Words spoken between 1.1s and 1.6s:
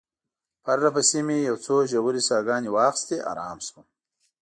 مې یو